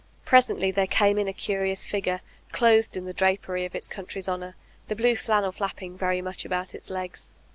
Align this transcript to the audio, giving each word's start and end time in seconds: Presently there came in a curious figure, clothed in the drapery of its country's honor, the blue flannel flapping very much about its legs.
Presently 0.25 0.71
there 0.71 0.87
came 0.87 1.19
in 1.19 1.27
a 1.27 1.31
curious 1.31 1.85
figure, 1.85 2.21
clothed 2.51 2.97
in 2.97 3.05
the 3.05 3.13
drapery 3.13 3.65
of 3.65 3.75
its 3.75 3.87
country's 3.87 4.27
honor, 4.27 4.55
the 4.87 4.95
blue 4.95 5.15
flannel 5.15 5.51
flapping 5.51 5.95
very 5.95 6.23
much 6.23 6.43
about 6.43 6.73
its 6.73 6.89
legs. 6.89 7.33